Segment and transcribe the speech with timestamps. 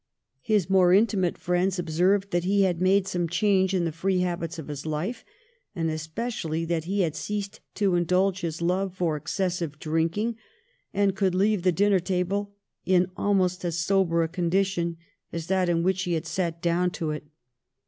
[0.41, 4.57] His more intimate friends observed that he had made some change in the free habits
[4.57, 5.23] of his life,
[5.75, 10.37] and especially that he had ceased to indulge his love for excessive drinking
[10.91, 14.97] and could leave the dinner table in almost as sober a condition
[15.31, 17.25] as that in which he had sat down to it.